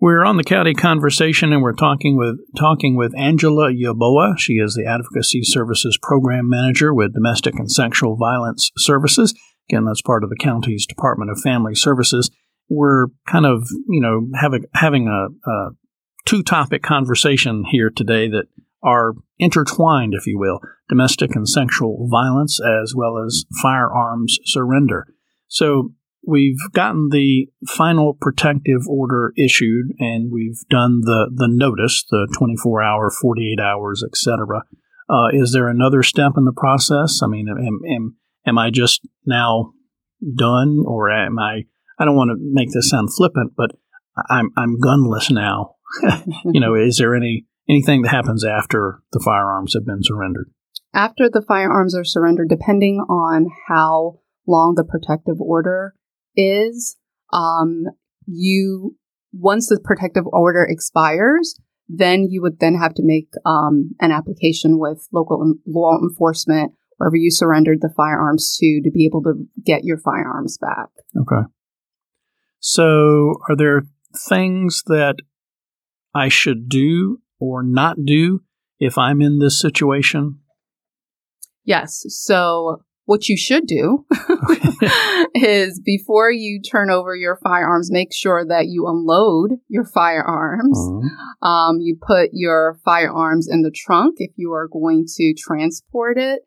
We're 0.00 0.24
on 0.24 0.38
the 0.38 0.44
county 0.44 0.72
conversation, 0.72 1.52
and 1.52 1.60
we're 1.60 1.74
talking 1.74 2.16
with 2.16 2.38
talking 2.56 2.96
with 2.96 3.12
Angela 3.18 3.70
Yaboa. 3.70 4.38
She 4.38 4.54
is 4.54 4.72
the 4.72 4.86
Advocacy 4.86 5.42
Services 5.42 5.98
Program 6.00 6.48
Manager 6.48 6.94
with 6.94 7.12
Domestic 7.12 7.56
and 7.56 7.70
Sexual 7.70 8.16
Violence 8.16 8.70
Services. 8.78 9.34
Again, 9.68 9.84
that's 9.84 10.00
part 10.00 10.24
of 10.24 10.30
the 10.30 10.38
county's 10.40 10.86
Department 10.86 11.30
of 11.30 11.38
Family 11.40 11.74
Services. 11.74 12.30
We're 12.70 13.08
kind 13.28 13.44
of, 13.44 13.68
you 13.88 14.00
know, 14.00 14.26
having 14.40 14.64
having 14.72 15.06
a, 15.06 15.50
a 15.50 15.70
two 16.24 16.42
topic 16.42 16.82
conversation 16.82 17.64
here 17.70 17.90
today 17.94 18.26
that 18.28 18.46
are 18.82 19.12
intertwined, 19.38 20.14
if 20.14 20.26
you 20.26 20.38
will, 20.38 20.60
domestic 20.88 21.34
and 21.34 21.48
sexual 21.48 22.08
violence 22.10 22.58
as 22.60 22.94
well 22.94 23.22
as 23.24 23.44
firearms 23.62 24.38
surrender. 24.44 25.06
So 25.48 25.92
we've 26.26 26.58
gotten 26.72 27.08
the 27.10 27.48
final 27.66 28.16
protective 28.20 28.86
order 28.88 29.32
issued 29.36 29.86
and 29.98 30.30
we've 30.32 30.60
done 30.68 31.00
the, 31.02 31.30
the 31.34 31.48
notice, 31.48 32.04
the 32.10 32.28
24 32.36 32.82
hour, 32.82 33.10
48 33.10 33.60
hours, 33.60 34.04
etc. 34.06 34.62
Uh, 35.08 35.28
is 35.32 35.52
there 35.52 35.68
another 35.68 36.02
step 36.02 36.32
in 36.36 36.44
the 36.44 36.52
process? 36.52 37.20
I 37.22 37.26
mean, 37.26 37.48
am, 37.48 37.80
am, 37.90 38.16
am 38.46 38.58
I 38.58 38.70
just 38.70 39.06
now 39.26 39.72
done 40.36 40.84
or 40.86 41.10
am 41.10 41.38
I, 41.38 41.64
I 41.98 42.04
don't 42.04 42.16
want 42.16 42.30
to 42.30 42.36
make 42.38 42.70
this 42.72 42.90
sound 42.90 43.12
flippant, 43.14 43.54
but 43.56 43.70
I'm, 44.28 44.50
I'm 44.56 44.80
gunless 44.80 45.30
now. 45.30 45.76
you 46.44 46.60
know, 46.60 46.74
is 46.74 46.98
there 46.98 47.16
any, 47.16 47.46
anything 47.70 48.02
that 48.02 48.10
happens 48.10 48.44
after 48.44 49.00
the 49.12 49.22
firearms 49.24 49.74
have 49.74 49.86
been 49.86 50.02
surrendered? 50.02 50.50
After 50.92 51.30
the 51.30 51.44
firearms 51.46 51.96
are 51.96 52.04
surrendered, 52.04 52.48
depending 52.48 52.98
on 53.08 53.46
how 53.68 54.20
long 54.46 54.74
the 54.74 54.84
protective 54.84 55.40
order 55.40 55.94
is, 56.34 56.96
um, 57.32 57.84
you 58.26 58.96
once 59.32 59.68
the 59.68 59.80
protective 59.82 60.24
order 60.26 60.66
expires, 60.68 61.54
then 61.88 62.26
you 62.28 62.42
would 62.42 62.58
then 62.58 62.74
have 62.74 62.94
to 62.94 63.02
make 63.04 63.28
um, 63.46 63.90
an 64.00 64.10
application 64.10 64.78
with 64.78 65.06
local 65.12 65.54
law 65.66 65.96
enforcement 66.00 66.72
wherever 66.96 67.16
you 67.16 67.30
surrendered 67.30 67.80
the 67.80 67.92
firearms 67.96 68.56
to 68.58 68.80
to 68.82 68.90
be 68.90 69.04
able 69.04 69.22
to 69.22 69.46
get 69.64 69.84
your 69.84 69.98
firearms 69.98 70.58
back. 70.58 70.88
Okay. 71.16 71.46
So, 72.58 73.36
are 73.48 73.56
there 73.56 73.82
things 74.28 74.82
that 74.86 75.16
I 76.14 76.28
should 76.28 76.68
do 76.68 77.20
or 77.40 77.62
not 77.62 78.04
do 78.04 78.42
if 78.78 78.96
I'm 78.98 79.20
in 79.20 79.38
this 79.38 79.60
situation? 79.60 80.40
Yes. 81.64 82.04
So 82.08 82.82
what 83.04 83.28
you 83.28 83.36
should 83.36 83.66
do 83.66 84.04
is 85.34 85.80
before 85.84 86.30
you 86.30 86.60
turn 86.62 86.90
over 86.90 87.16
your 87.16 87.38
firearms, 87.42 87.90
make 87.90 88.14
sure 88.14 88.46
that 88.46 88.66
you 88.68 88.86
unload 88.86 89.58
your 89.68 89.84
firearms. 89.84 90.78
Mhm. 90.78 91.46
Um, 91.46 91.80
you 91.80 91.96
put 92.00 92.30
your 92.32 92.78
firearms 92.84 93.48
in 93.50 93.62
the 93.62 93.72
trunk 93.74 94.16
if 94.18 94.30
you 94.36 94.52
are 94.52 94.68
going 94.68 95.06
to 95.16 95.34
transport 95.36 96.18
it. 96.18 96.42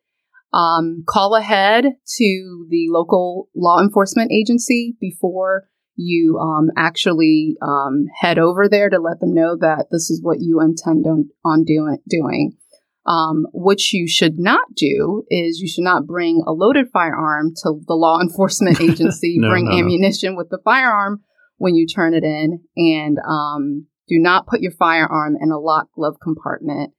Um, 0.53 1.03
call 1.05 1.35
ahead 1.35 1.83
to 1.83 2.67
the 2.69 2.85
local 2.89 3.49
law 3.55 3.81
enforcement 3.81 4.31
agency 4.31 4.95
before 5.01 5.67
you 5.95 6.37
um, 6.39 6.69
actually 6.77 7.55
um, 7.61 8.05
head 8.19 8.37
over 8.37 8.67
there 8.69 8.89
to 8.89 8.99
let 8.99 9.19
them 9.19 9.33
know 9.33 9.55
that 9.59 9.87
this 9.91 10.09
is 10.09 10.21
what 10.21 10.37
you 10.39 10.59
intend 10.61 11.05
on, 11.05 11.29
on 11.45 11.63
doing. 11.63 11.97
doing. 12.07 12.57
Um, 13.05 13.45
what 13.51 13.91
you 13.91 14.07
should 14.07 14.39
not 14.39 14.75
do 14.75 15.23
is 15.29 15.59
you 15.59 15.67
should 15.67 15.83
not 15.83 16.07
bring 16.07 16.41
a 16.47 16.51
loaded 16.51 16.87
firearm 16.91 17.53
to 17.63 17.79
the 17.85 17.95
law 17.95 18.19
enforcement 18.21 18.81
agency. 18.81 19.35
No, 19.37 19.49
bring 19.49 19.65
no, 19.65 19.71
no. 19.71 19.77
ammunition 19.77 20.35
with 20.35 20.49
the 20.49 20.59
firearm 20.63 21.21
when 21.57 21.75
you 21.75 21.85
turn 21.85 22.13
it 22.13 22.23
in, 22.23 22.61
and 22.75 23.17
um, 23.27 23.87
do 24.07 24.19
not 24.19 24.47
put 24.47 24.61
your 24.61 24.71
firearm 24.71 25.35
in 25.39 25.51
a 25.51 25.59
locked 25.59 25.93
glove 25.93 26.15
compartment. 26.21 26.93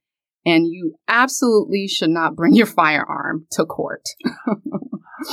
And 0.45 0.67
you 0.67 0.95
absolutely 1.07 1.87
should 1.87 2.11
not 2.11 2.35
bring 2.35 2.53
your 2.53 2.67
firearm 2.67 3.47
to 3.51 3.65
court. 3.65 4.03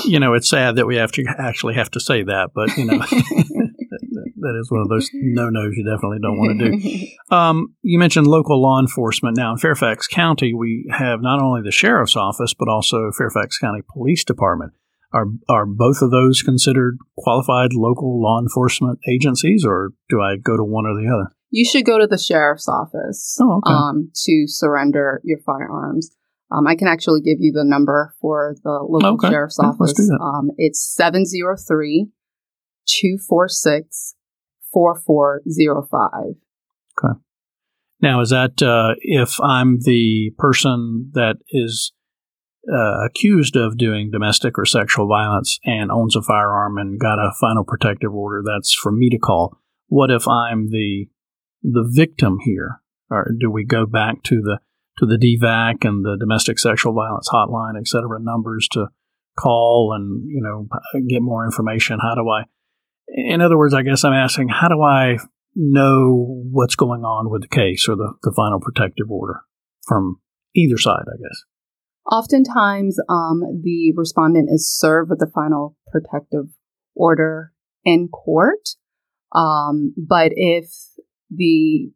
You 0.05 0.21
know, 0.21 0.33
it's 0.33 0.49
sad 0.49 0.77
that 0.77 0.87
we 0.87 0.97
have 0.97 1.13
to 1.13 1.25
actually 1.39 1.75
have 1.75 1.91
to 1.91 2.01
say 2.01 2.23
that, 2.23 2.51
but 2.55 2.77
you 2.77 2.85
know, 2.85 2.99
that, 2.99 4.59
is 4.61 4.71
one 4.71 4.81
of 4.81 4.89
those 4.89 5.11
no 5.13 5.51
nos 5.51 5.75
you 5.77 5.85
definitely 5.85 6.19
don't 6.23 6.39
want 6.39 6.61
to 6.61 6.71
do. 6.71 7.07
Um, 7.35 7.75
you 7.83 7.99
mentioned 7.99 8.27
local 8.27 8.63
law 8.63 8.81
enforcement. 8.81 9.37
Now, 9.37 9.53
in 9.53 9.59
Fairfax 9.59 10.07
County, 10.07 10.55
we 10.55 10.87
have 10.91 11.21
not 11.21 11.43
only 11.43 11.63
the 11.63 11.73
sheriff's 11.73 12.17
office, 12.17 12.55
but 12.55 12.69
also 12.69 13.11
Fairfax 13.17 13.59
County 13.59 13.81
Police 13.93 14.25
Department. 14.25 14.73
Are, 15.13 15.27
are 15.49 15.67
both 15.67 16.01
of 16.01 16.11
those 16.11 16.41
considered 16.43 16.97
qualified 17.19 17.75
local 17.75 18.23
law 18.23 18.41
enforcement 18.41 18.99
agencies, 19.11 19.65
or 19.67 19.91
do 20.09 20.23
I 20.23 20.37
go 20.37 20.57
to 20.57 20.65
one 20.65 20.87
or 20.87 20.95
the 20.95 21.09
other? 21.13 21.35
You 21.53 21.65
should 21.65 21.85
go 21.85 21.99
to 21.99 22.07
the 22.09 22.19
sheriff's 22.19 22.67
office 22.69 23.39
Oh, 23.41 23.59
okay. 23.59 23.73
um, 23.73 24.11
to 24.25 24.45
surrender 24.47 25.21
your 25.23 25.39
firearms. 25.47 26.11
Um, 26.51 26.67
I 26.67 26.75
can 26.75 26.89
actually 26.89 27.21
give 27.21 27.39
you 27.41 27.53
the 27.53 27.65
number 27.65 28.15
for 28.21 28.57
the 28.65 28.71
local 28.89 29.15
Okay. 29.15 29.29
sheriff's 29.31 29.59
Yeah, 29.61 29.69
let's 29.69 29.81
office. 29.81 29.95
do 29.95 30.07
that. 30.07 30.21
Um, 30.23 30.51
it's 30.57 30.83
703 30.95 32.09
246 32.87 34.15
4405. 34.73 36.35
Now, 38.01 38.21
is 38.21 38.31
that 38.31 38.61
uh, 38.61 38.95
if 39.01 39.41
I'm 39.41 39.79
the 39.83 40.33
person 40.37 41.11
that 41.15 41.37
is 41.51 41.93
uh, 42.69 43.05
accused 43.05 43.55
of 43.55 43.77
doing 43.79 44.11
domestic 44.11 44.59
or 44.59 44.65
sexual 44.65 45.07
violence 45.07 45.59
and 45.65 45.93
owns 45.93 46.17
a 46.17 46.23
firearm 46.23 46.79
and 46.79 46.99
got 46.99 47.21
a 47.21 47.33
final 47.41 47.63
protective 47.65 48.13
order, 48.13 48.43
that's 48.45 48.75
for 48.75 48.91
me 48.91 49.09
to 49.11 49.19
call. 49.19 49.57
What 49.87 50.11
if 50.11 50.27
I'm 50.27 50.71
the 50.71 51.07
the 51.63 51.89
victim 51.91 52.39
here? 52.43 52.81
Or 53.11 53.31
do 53.39 53.51
we 53.51 53.65
go 53.65 53.87
back 53.87 54.23
to 54.25 54.37
the 54.37 54.59
to 54.99 55.07
the 55.07 55.17
DVAC 55.17 55.85
and 55.87 56.05
the 56.05 56.17
domestic 56.19 56.59
sexual 56.59 56.93
violence 56.93 57.29
hotline, 57.33 57.79
et 57.79 57.87
cetera, 57.87 58.19
numbers 58.21 58.69
to 58.73 58.89
call 59.39 59.95
and 59.95 60.25
you 60.29 60.43
know 60.43 60.69
get 61.09 61.23
more 61.23 61.45
information? 61.45 61.99
How 62.01 62.15
do 62.15 62.29
I? 62.29 62.45
In 63.09 63.41
other 63.41 63.59
words, 63.59 63.75
I 63.75 63.83
guess 63.83 64.05
I'm 64.05 64.13
asking, 64.13 64.49
how 64.49 64.69
do 64.69 64.81
I 64.81 65.19
know 65.55 66.43
what's 66.51 66.77
going 66.77 67.03
on 67.03 67.31
with 67.31 67.43
the 67.43 67.49
case 67.49 67.87
or 67.89 67.97
the, 67.97 68.15
the 68.23 68.33
final 68.35 68.61
protective 68.61 69.11
order 69.11 69.41
from 69.87 70.21
either 70.55 70.79
side, 70.79 71.05
I 71.07 71.17
guess. 71.17 71.45
Oftentimes, 72.11 72.99
um, 73.09 73.43
the 73.63 73.93
respondent 73.97 74.49
is 74.51 74.71
served 74.71 75.11
with 75.11 75.21
the 75.21 75.31
final 75.33 75.77
protective 75.91 76.47
order 76.95 77.53
in 77.85 78.09
court. 78.09 78.71
Um, 79.35 79.95
but 79.97 80.33
if 80.35 80.67
the 81.35 81.91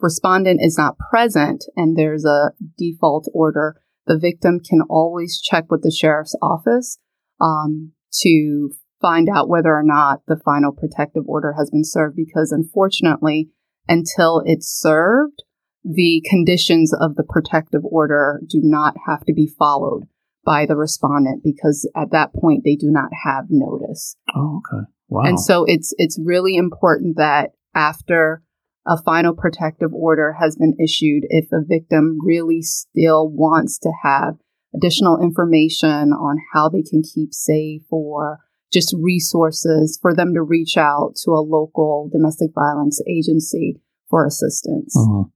respondent 0.00 0.60
is 0.62 0.78
not 0.78 0.96
present 1.10 1.64
and 1.76 1.96
there's 1.96 2.24
a 2.24 2.52
default 2.76 3.28
order, 3.34 3.80
the 4.06 4.18
victim 4.18 4.60
can 4.60 4.80
always 4.88 5.40
check 5.40 5.64
with 5.70 5.82
the 5.82 5.90
sheriff's 5.90 6.36
office 6.40 6.98
um, 7.40 7.92
to 8.12 8.70
find 9.00 9.28
out 9.28 9.48
whether 9.48 9.70
or 9.70 9.82
not 9.84 10.20
the 10.26 10.40
final 10.44 10.72
protective 10.72 11.24
order 11.26 11.54
has 11.56 11.70
been 11.70 11.84
served 11.84 12.16
because 12.16 12.52
unfortunately, 12.52 13.50
until 13.88 14.42
it's 14.44 14.68
served, 14.68 15.42
the 15.84 16.22
conditions 16.28 16.92
of 16.92 17.14
the 17.14 17.24
protective 17.24 17.82
order 17.84 18.40
do 18.48 18.60
not 18.62 18.94
have 19.06 19.24
to 19.24 19.32
be 19.32 19.46
followed 19.58 20.04
by 20.44 20.66
the 20.66 20.76
respondent 20.76 21.42
because 21.44 21.88
at 21.96 22.10
that 22.10 22.32
point 22.32 22.62
they 22.64 22.74
do 22.74 22.90
not 22.90 23.10
have 23.24 23.46
notice. 23.50 24.16
Oh, 24.34 24.60
okay. 24.72 24.84
Wow. 25.08 25.22
And 25.24 25.40
so 25.40 25.64
it's 25.66 25.94
it's 25.98 26.18
really 26.22 26.56
important 26.56 27.16
that 27.16 27.50
after 27.74 28.42
a 28.88 29.00
final 29.02 29.34
protective 29.34 29.92
order 29.92 30.36
has 30.40 30.56
been 30.56 30.74
issued, 30.82 31.24
if 31.28 31.46
a 31.52 31.62
victim 31.62 32.18
really 32.24 32.62
still 32.62 33.28
wants 33.28 33.78
to 33.80 33.90
have 34.02 34.34
additional 34.74 35.20
information 35.22 36.12
on 36.12 36.38
how 36.54 36.68
they 36.68 36.82
can 36.82 37.02
keep 37.02 37.32
safe 37.32 37.82
or 37.90 38.38
just 38.72 38.94
resources 38.98 39.98
for 40.00 40.14
them 40.14 40.34
to 40.34 40.42
reach 40.42 40.76
out 40.76 41.12
to 41.24 41.32
a 41.32 41.44
local 41.44 42.08
domestic 42.12 42.50
violence 42.54 43.00
agency 43.08 43.80
for 44.08 44.26
assistance. 44.26 44.94
Mm-hmm. 44.96 45.28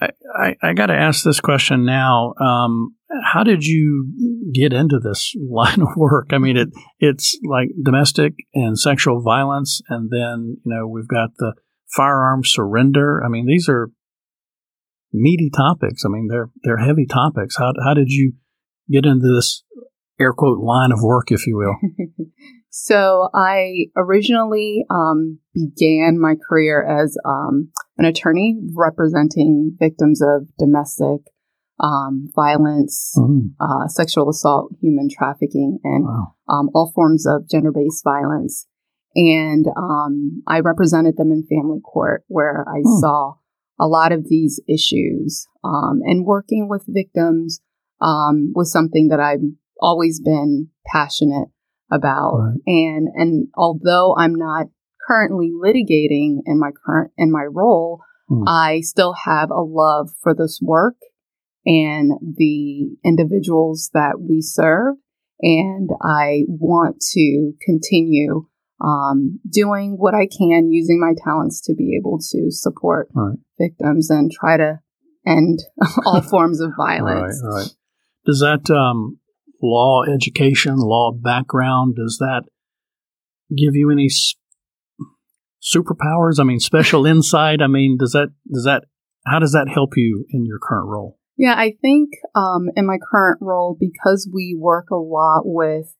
I, 0.00 0.08
I, 0.38 0.56
I 0.62 0.72
got 0.72 0.86
to 0.86 0.94
ask 0.94 1.24
this 1.24 1.40
question 1.40 1.84
now. 1.84 2.32
Um, 2.40 2.94
how 3.24 3.42
did 3.44 3.64
you 3.64 4.50
get 4.54 4.72
into 4.72 4.98
this 4.98 5.34
line 5.50 5.82
of 5.82 5.96
work? 5.96 6.30
I 6.32 6.38
mean, 6.38 6.56
it 6.56 6.68
it's 6.98 7.38
like 7.44 7.68
domestic 7.82 8.34
and 8.54 8.78
sexual 8.78 9.20
violence, 9.20 9.80
and 9.88 10.10
then 10.10 10.56
you 10.64 10.72
know 10.72 10.86
we've 10.86 11.08
got 11.08 11.30
the 11.38 11.54
firearm 11.96 12.42
surrender. 12.44 13.22
I 13.24 13.28
mean, 13.28 13.46
these 13.46 13.68
are 13.68 13.90
meaty 15.12 15.50
topics. 15.50 16.04
I 16.04 16.08
mean, 16.08 16.28
they're 16.28 16.50
they're 16.62 16.76
heavy 16.78 17.06
topics. 17.06 17.56
How 17.56 17.72
how 17.84 17.94
did 17.94 18.10
you 18.10 18.34
get 18.90 19.06
into 19.06 19.32
this 19.34 19.64
air 20.20 20.32
quote 20.32 20.58
line 20.58 20.92
of 20.92 21.00
work, 21.02 21.30
if 21.30 21.46
you 21.46 21.56
will? 21.56 21.76
so 22.70 23.28
I 23.34 23.86
originally 23.96 24.84
um, 24.90 25.38
began 25.54 26.18
my 26.20 26.34
career 26.48 26.84
as 26.84 27.16
um, 27.24 27.70
an 27.98 28.04
attorney 28.04 28.58
representing 28.74 29.76
victims 29.78 30.20
of 30.22 30.48
domestic 30.58 31.22
um, 31.80 32.28
violence, 32.34 33.14
mm. 33.18 33.50
uh, 33.60 33.86
sexual 33.88 34.30
assault, 34.30 34.72
human 34.80 35.08
trafficking, 35.10 35.78
and 35.84 36.04
wow. 36.04 36.34
Um, 36.48 36.70
all 36.74 36.92
forms 36.94 37.26
of 37.26 37.48
gender 37.50 37.72
based 37.72 38.04
violence. 38.04 38.66
And 39.16 39.66
um, 39.76 40.42
I 40.46 40.60
represented 40.60 41.16
them 41.16 41.32
in 41.32 41.46
family 41.48 41.80
court 41.80 42.24
where 42.28 42.64
I 42.68 42.80
mm. 42.80 43.00
saw 43.00 43.34
a 43.80 43.86
lot 43.86 44.12
of 44.12 44.28
these 44.28 44.60
issues. 44.68 45.46
Um, 45.64 46.00
and 46.04 46.24
working 46.24 46.68
with 46.68 46.84
victims 46.86 47.60
was 48.00 48.70
something 48.70 49.08
that 49.08 49.20
I've 49.20 49.40
always 49.80 50.20
been 50.20 50.68
passionate 50.86 51.48
about. 51.90 52.36
Right. 52.38 52.58
And 52.66 53.08
and 53.14 53.48
although 53.56 54.14
I'm 54.16 54.34
not 54.34 54.66
currently 55.06 55.50
litigating 55.50 56.38
in 56.44 56.58
my 56.58 56.70
current 56.84 57.12
in 57.16 57.30
my 57.30 57.44
role, 57.44 58.00
mm. 58.30 58.44
I 58.46 58.80
still 58.80 59.14
have 59.24 59.50
a 59.50 59.60
love 59.60 60.10
for 60.20 60.34
this 60.34 60.60
work 60.62 60.96
and 61.64 62.12
the 62.36 62.96
individuals 63.04 63.90
that 63.94 64.20
we 64.20 64.40
serve. 64.40 64.96
And 65.40 65.90
I 66.02 66.44
want 66.48 67.00
to 67.12 67.52
continue 67.64 68.46
um, 68.80 69.40
doing 69.50 69.96
what 69.98 70.14
I 70.14 70.26
can 70.26 70.70
using 70.70 71.00
my 71.00 71.14
talents 71.24 71.60
to 71.62 71.74
be 71.74 71.96
able 71.98 72.18
to 72.18 72.50
support 72.50 73.08
right. 73.14 73.38
victims 73.58 74.10
and 74.10 74.30
try 74.30 74.56
to 74.56 74.80
end 75.26 75.60
all 76.06 76.20
forms 76.30 76.60
of 76.60 76.72
violence. 76.76 77.42
Right, 77.44 77.60
right. 77.60 77.70
Does 78.26 78.40
that 78.40 78.70
um, 78.74 79.18
law 79.62 80.02
education, 80.02 80.76
law 80.76 81.12
background, 81.12 81.96
does 81.96 82.18
that 82.18 82.42
give 83.56 83.74
you 83.74 83.90
any 83.90 84.08
superpowers? 85.62 86.38
I 86.40 86.44
mean, 86.44 86.60
special 86.60 87.06
insight. 87.06 87.62
I 87.62 87.66
mean, 87.66 87.96
does 87.98 88.12
that 88.12 88.28
does 88.52 88.64
that 88.64 88.84
how 89.26 89.38
does 89.38 89.52
that 89.52 89.68
help 89.68 89.96
you 89.96 90.24
in 90.30 90.44
your 90.44 90.58
current 90.58 90.88
role? 90.88 91.18
Yeah, 91.38 91.54
I 91.54 91.74
think 91.82 92.10
um, 92.34 92.70
in 92.76 92.86
my 92.86 92.96
current 93.10 93.38
role, 93.42 93.76
because 93.78 94.28
we 94.32 94.56
work 94.58 94.86
a 94.90 94.96
lot 94.96 95.42
with 95.44 95.94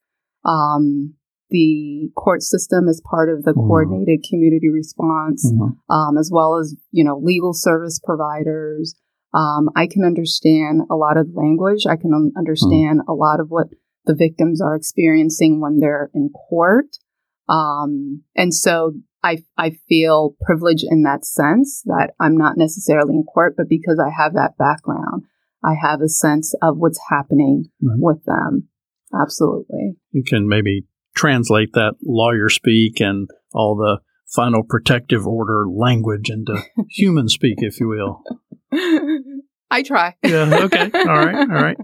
um, 0.46 1.14
the 1.50 2.08
court 2.16 2.42
system 2.42 2.88
as 2.88 3.00
part 3.08 3.28
of 3.28 3.44
the 3.44 3.52
mm-hmm. 3.52 3.60
coordinated 3.60 4.24
community 4.28 4.68
response, 4.68 5.46
mm-hmm. 5.46 5.92
um, 5.92 6.18
as 6.18 6.30
well 6.32 6.58
as 6.58 6.74
you 6.90 7.04
know 7.04 7.18
legal 7.22 7.52
service 7.52 8.00
providers. 8.02 8.94
Um, 9.34 9.68
I 9.76 9.86
can 9.86 10.04
understand 10.04 10.82
a 10.90 10.94
lot 10.94 11.16
of 11.18 11.32
the 11.32 11.38
language. 11.38 11.84
I 11.88 11.96
can 11.96 12.12
un- 12.14 12.32
understand 12.36 13.00
mm-hmm. 13.00 13.10
a 13.10 13.14
lot 13.14 13.40
of 13.40 13.48
what 13.48 13.66
the 14.06 14.14
victims 14.14 14.60
are 14.62 14.74
experiencing 14.74 15.60
when 15.60 15.78
they're 15.78 16.10
in 16.14 16.30
court. 16.30 16.96
Um, 17.48 18.22
and 18.34 18.54
so 18.54 18.94
I, 19.22 19.38
I 19.58 19.72
feel 19.88 20.36
privileged 20.40 20.84
in 20.88 21.02
that 21.02 21.24
sense 21.24 21.82
that 21.86 22.12
I'm 22.20 22.36
not 22.36 22.56
necessarily 22.56 23.14
in 23.14 23.24
court, 23.24 23.54
but 23.56 23.68
because 23.68 24.00
I 24.00 24.10
have 24.16 24.34
that 24.34 24.56
background, 24.56 25.24
I 25.64 25.74
have 25.80 26.00
a 26.00 26.08
sense 26.08 26.54
of 26.62 26.76
what's 26.78 27.00
happening 27.10 27.66
right. 27.82 27.98
with 27.98 28.24
them. 28.24 28.68
Absolutely. 29.12 29.96
You 30.12 30.22
can 30.24 30.48
maybe 30.48 30.86
translate 31.16 31.72
that 31.72 31.94
lawyer 32.04 32.48
speak 32.48 33.00
and 33.00 33.28
all 33.52 33.76
the 33.76 34.00
final 34.34 34.62
protective 34.62 35.26
order 35.26 35.64
language 35.68 36.30
into 36.30 36.62
human 36.90 37.28
speak, 37.28 37.56
if 37.58 37.80
you 37.80 37.88
will. 37.88 38.22
I 39.70 39.82
try. 39.82 40.14
yeah. 40.22 40.48
Okay. 40.64 40.90
All 40.94 41.04
right. 41.06 41.34
All 41.34 41.46
right. 41.46 41.76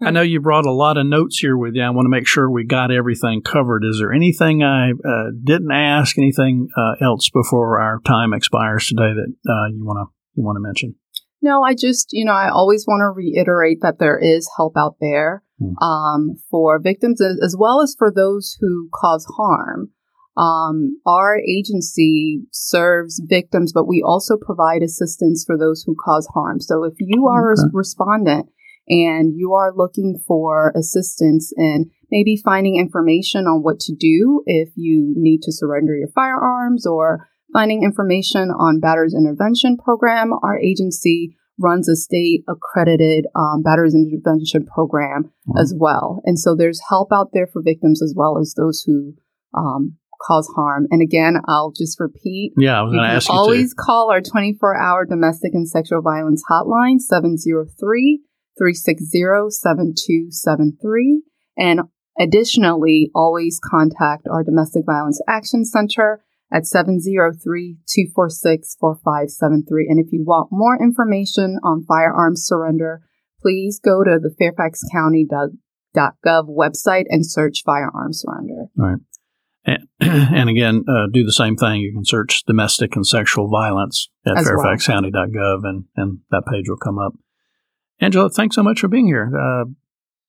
I 0.00 0.10
know 0.10 0.22
you 0.22 0.40
brought 0.40 0.66
a 0.66 0.72
lot 0.72 0.96
of 0.96 1.06
notes 1.06 1.38
here 1.38 1.56
with 1.56 1.74
you. 1.74 1.82
I 1.82 1.90
want 1.90 2.04
to 2.04 2.10
make 2.10 2.26
sure 2.26 2.50
we 2.50 2.64
got 2.64 2.92
everything 2.92 3.42
covered. 3.42 3.82
Is 3.84 3.98
there 3.98 4.12
anything 4.12 4.62
I 4.62 4.90
uh, 4.90 5.30
didn't 5.42 5.72
ask? 5.72 6.18
Anything 6.18 6.68
uh, 6.76 7.04
else 7.04 7.28
before 7.30 7.80
our 7.80 8.00
time 8.06 8.32
expires 8.32 8.86
today 8.86 9.12
that 9.14 9.34
uh, 9.50 9.66
you 9.72 9.84
want 9.84 10.06
to 10.08 10.14
you 10.34 10.44
want 10.44 10.56
to 10.56 10.60
mention? 10.60 10.94
No, 11.42 11.62
I 11.62 11.74
just 11.74 12.10
you 12.12 12.24
know 12.24 12.32
I 12.32 12.50
always 12.50 12.84
want 12.86 13.00
to 13.00 13.08
reiterate 13.08 13.78
that 13.82 13.98
there 13.98 14.18
is 14.18 14.48
help 14.56 14.74
out 14.76 14.96
there. 15.00 15.42
Um, 15.80 16.36
for 16.50 16.78
victims 16.78 17.20
as 17.20 17.56
well 17.58 17.80
as 17.82 17.94
for 17.98 18.12
those 18.14 18.56
who 18.60 18.88
cause 18.94 19.26
harm. 19.36 19.90
Um, 20.36 21.00
our 21.06 21.38
agency 21.38 22.42
serves 22.52 23.22
victims, 23.26 23.72
but 23.72 23.88
we 23.88 24.02
also 24.04 24.36
provide 24.36 24.82
assistance 24.82 25.44
for 25.46 25.56
those 25.56 25.82
who 25.86 25.96
cause 26.04 26.28
harm. 26.34 26.60
So 26.60 26.84
if 26.84 26.94
you 26.98 27.26
are 27.26 27.52
okay. 27.52 27.62
a 27.62 27.70
respondent 27.72 28.46
and 28.86 29.32
you 29.34 29.54
are 29.54 29.72
looking 29.74 30.20
for 30.26 30.72
assistance 30.76 31.52
in 31.56 31.90
maybe 32.10 32.40
finding 32.44 32.76
information 32.76 33.46
on 33.46 33.62
what 33.62 33.80
to 33.80 33.94
do 33.94 34.42
if 34.44 34.68
you 34.76 35.14
need 35.16 35.40
to 35.42 35.52
surrender 35.52 35.96
your 35.96 36.10
firearms 36.14 36.86
or 36.86 37.26
finding 37.52 37.82
information 37.82 38.50
on 38.50 38.78
batter's 38.78 39.14
intervention 39.14 39.78
program, 39.78 40.32
our 40.42 40.58
agency 40.58 41.36
runs 41.58 41.88
a 41.88 41.96
state 41.96 42.44
accredited 42.48 43.26
um, 43.34 43.62
batter's 43.62 43.94
intervention 43.94 44.66
program 44.66 45.24
mm-hmm. 45.24 45.58
as 45.58 45.74
well. 45.76 46.20
And 46.24 46.38
so 46.38 46.54
there's 46.54 46.80
help 46.88 47.08
out 47.12 47.30
there 47.32 47.46
for 47.46 47.62
victims 47.62 48.02
as 48.02 48.14
well 48.16 48.38
as 48.38 48.54
those 48.56 48.82
who 48.86 49.14
um, 49.56 49.96
cause 50.22 50.50
harm. 50.54 50.86
And 50.90 51.02
again, 51.02 51.36
I'll 51.48 51.72
just 51.72 51.98
repeat. 52.00 52.52
Yeah, 52.56 52.78
I 52.78 52.82
was 52.82 52.92
going 52.92 53.04
to 53.04 53.14
ask 53.14 53.28
you. 53.28 53.34
Always 53.34 53.70
to. 53.70 53.76
call 53.76 54.10
our 54.10 54.20
24 54.20 54.76
hour 54.76 55.04
domestic 55.04 55.52
and 55.54 55.68
sexual 55.68 56.02
violence 56.02 56.42
hotline, 56.50 57.00
703 57.00 58.22
360 58.58 59.50
7273. 59.50 61.22
And 61.58 61.80
additionally, 62.18 63.10
always 63.14 63.60
contact 63.62 64.26
our 64.30 64.42
domestic 64.44 64.84
violence 64.86 65.20
action 65.28 65.64
center 65.64 66.22
at 66.52 66.66
703 66.66 67.78
246 67.86 68.76
4573. 68.78 69.86
And 69.88 70.00
if 70.00 70.12
you 70.12 70.24
want 70.24 70.48
more 70.50 70.76
information 70.80 71.58
on 71.62 71.84
firearms 71.84 72.44
surrender, 72.44 73.02
please 73.40 73.80
go 73.82 74.04
to 74.04 74.18
the 74.20 74.34
fairfaxcounty.gov 74.40 76.48
website 76.48 77.04
and 77.08 77.26
search 77.26 77.62
firearms 77.64 78.22
surrender. 78.24 78.66
All 78.78 78.86
right. 78.86 78.98
And, 79.64 79.88
and 80.00 80.48
again, 80.48 80.84
uh, 80.88 81.06
do 81.12 81.24
the 81.24 81.32
same 81.32 81.56
thing. 81.56 81.80
You 81.80 81.92
can 81.92 82.04
search 82.04 82.44
domestic 82.46 82.94
and 82.94 83.04
sexual 83.06 83.48
violence 83.48 84.08
at 84.24 84.38
As 84.38 84.46
fairfaxcounty.gov 84.46 85.34
well. 85.34 85.60
and, 85.64 85.84
and 85.96 86.20
that 86.30 86.44
page 86.50 86.68
will 86.68 86.76
come 86.76 86.98
up. 86.98 87.14
Angela, 88.00 88.30
thanks 88.30 88.54
so 88.54 88.62
much 88.62 88.80
for 88.80 88.88
being 88.88 89.06
here. 89.06 89.32
Uh, 89.36 89.64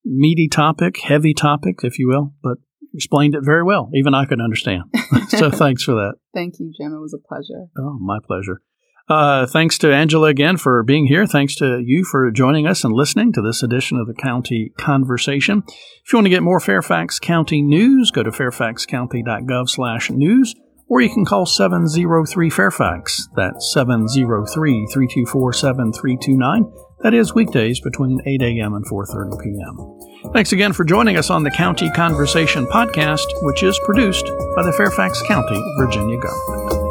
meaty 0.03 0.47
topic, 0.47 1.01
heavy 1.01 1.33
topic, 1.33 1.81
if 1.83 1.99
you 1.99 2.07
will, 2.07 2.33
but 2.41 2.57
explained 2.93 3.35
it 3.35 3.43
very 3.43 3.63
well. 3.63 3.89
Even 3.93 4.13
I 4.13 4.25
could 4.25 4.41
understand. 4.41 4.83
so 5.29 5.49
thanks 5.49 5.83
for 5.83 5.93
that. 5.93 6.15
Thank 6.33 6.59
you, 6.59 6.71
Jim. 6.77 6.93
It 6.93 6.99
was 6.99 7.13
a 7.13 7.27
pleasure. 7.27 7.67
Oh, 7.77 7.97
my 7.99 8.19
pleasure. 8.25 8.61
Uh, 9.09 9.45
thanks 9.45 9.77
to 9.77 9.93
Angela 9.93 10.27
again 10.27 10.57
for 10.57 10.83
being 10.83 11.07
here. 11.07 11.25
Thanks 11.25 11.55
to 11.55 11.81
you 11.83 12.03
for 12.03 12.29
joining 12.29 12.67
us 12.67 12.83
and 12.83 12.93
listening 12.93 13.31
to 13.33 13.41
this 13.41 13.63
edition 13.63 13.97
of 13.97 14.05
the 14.05 14.13
County 14.13 14.73
Conversation. 14.77 15.63
If 15.67 16.11
you 16.11 16.17
want 16.17 16.25
to 16.25 16.29
get 16.29 16.43
more 16.43 16.59
Fairfax 16.59 17.17
County 17.17 17.61
news, 17.61 18.11
go 18.11 18.23
to 18.23 18.31
fairfaxcounty.gov 18.31 19.69
slash 19.69 20.11
news, 20.11 20.55
or 20.89 20.99
you 20.99 21.09
can 21.09 21.23
call 21.23 21.45
703 21.45 22.49
Fairfax. 22.49 23.29
That's 23.35 23.71
703 23.71 24.87
324 24.91 25.53
7329. 25.53 26.86
That 27.01 27.13
is 27.13 27.33
weekdays 27.33 27.79
between 27.79 28.21
8 28.25 28.41
a.m. 28.41 28.73
and 28.73 28.85
4.30 28.85 29.43
p.m. 29.43 30.33
Thanks 30.33 30.51
again 30.51 30.73
for 30.73 30.83
joining 30.83 31.15
us 31.17 31.29
on 31.29 31.43
the 31.43 31.51
County 31.51 31.91
Conversation 31.91 32.65
podcast, 32.65 33.27
which 33.43 33.61
is 33.61 33.79
produced 33.85 34.25
by 34.55 34.63
the 34.63 34.73
Fairfax 34.73 35.21
County, 35.21 35.61
Virginia 35.77 36.17
government. 36.17 36.86